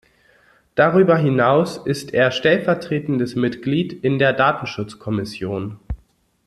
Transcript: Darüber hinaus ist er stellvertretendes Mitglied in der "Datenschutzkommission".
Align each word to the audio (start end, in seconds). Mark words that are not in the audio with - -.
Darüber 0.73 1.15
hinaus 1.15 1.77
ist 1.77 2.11
er 2.15 2.31
stellvertretendes 2.31 3.35
Mitglied 3.35 3.93
in 4.03 4.17
der 4.17 4.33
"Datenschutzkommission". 4.33 5.77